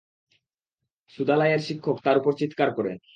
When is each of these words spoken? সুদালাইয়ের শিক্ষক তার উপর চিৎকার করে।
সুদালাইয়ের 1.13 1.61
শিক্ষক 1.67 1.97
তার 2.03 2.15
উপর 2.17 2.31
চিৎকার 2.33 2.69
করে। 2.77 2.91